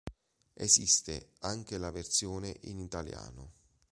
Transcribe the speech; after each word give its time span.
Esiste 0.55 1.33
anche 1.41 1.77
la 1.77 1.91
versione 1.91 2.57
in 2.61 2.79
italiano. 2.79 3.51